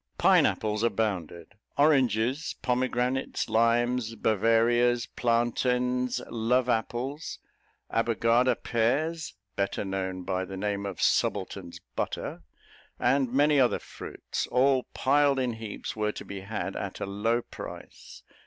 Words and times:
Pine 0.17 0.47
apples 0.47 0.81
abounded, 0.81 1.53
oranges, 1.77 2.55
pomegranates, 2.63 3.47
limes, 3.49 4.15
Bavarias, 4.15 5.05
plantains, 5.05 6.19
love 6.27 6.67
apples, 6.67 7.37
Abbogada 7.91 8.55
pears 8.55 9.35
(better 9.55 9.85
known 9.85 10.23
by 10.23 10.43
the 10.43 10.57
name 10.57 10.87
of 10.87 11.03
subaltern's 11.03 11.79
butter), 11.95 12.41
and 12.99 13.31
many 13.31 13.59
other 13.59 13.77
fruits, 13.77 14.47
all 14.47 14.85
piled 14.95 15.37
in 15.37 15.53
heaps, 15.53 15.95
were 15.95 16.11
to 16.13 16.25
be 16.25 16.39
had 16.39 16.75
at 16.75 16.99
a 16.99 17.05
low 17.05 17.43
price. 17.43 18.23